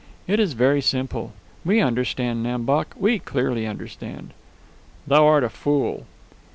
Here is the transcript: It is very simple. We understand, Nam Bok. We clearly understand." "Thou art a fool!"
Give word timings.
It 0.25 0.39
is 0.39 0.53
very 0.53 0.81
simple. 0.81 1.31
We 1.63 1.79
understand, 1.79 2.41
Nam 2.41 2.65
Bok. 2.65 2.95
We 2.97 3.19
clearly 3.19 3.67
understand." 3.67 4.33
"Thou 5.05 5.27
art 5.27 5.43
a 5.43 5.47
fool!" 5.49 6.07